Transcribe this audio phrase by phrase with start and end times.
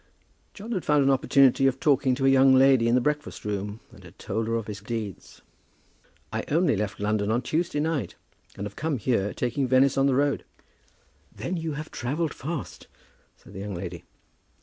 [0.55, 3.81] John had found an opportunity of talking to a young lady in the breakfast room,
[3.91, 5.43] and had told her of his deeds.
[6.33, 8.15] "I only left London on Tuesday night,
[8.55, 10.43] and I have come here taking Venice on the road."
[11.31, 12.87] "Then you have travelled fast,"
[13.37, 14.03] said the young lady.